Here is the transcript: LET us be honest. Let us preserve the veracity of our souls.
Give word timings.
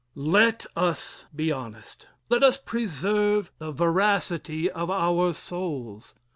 LET 0.15 0.65
us 0.75 1.27
be 1.35 1.51
honest. 1.51 2.07
Let 2.27 2.41
us 2.41 2.57
preserve 2.57 3.51
the 3.59 3.71
veracity 3.71 4.67
of 4.67 4.89
our 4.89 5.31
souls. 5.31 6.15